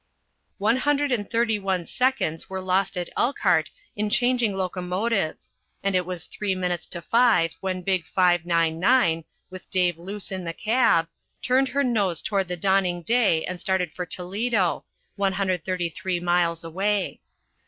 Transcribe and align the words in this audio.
]One 0.57 0.77
hundred 0.77 1.11
and 1.11 1.29
thirty 1.29 1.59
one 1.59 1.85
seconds 1.85 2.49
were 2.49 2.59
lost 2.59 2.97
at 2.97 3.11
Elkhart 3.15 3.69
in 3.95 4.09
changing 4.09 4.55
locomotives, 4.55 5.51
and 5.83 5.93
it 5.95 6.07
was 6.07 6.25
three 6.25 6.55
minutes 6.55 6.87
to 6.87 7.03
five 7.03 7.55
when 7.61 7.83
big 7.83 8.07
599, 8.07 9.25
with 9.51 9.69
Dave 9.69 9.99
Luce 9.99 10.31
in 10.31 10.43
the 10.43 10.53
cab, 10.53 11.07
turned 11.43 11.67
her 11.67 11.83
nose 11.83 12.23
toward 12.23 12.47
the 12.47 12.57
dawning 12.57 13.03
day 13.03 13.45
and 13.45 13.61
started 13.61 13.93
for 13.93 14.07
Toledo, 14.07 14.85
133 15.17 16.19
miles 16.19 16.63
away. 16.63 17.21